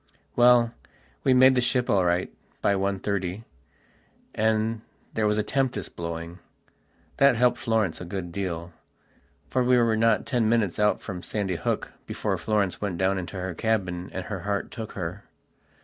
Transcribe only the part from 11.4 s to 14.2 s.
Hook before Florence went down into her cabin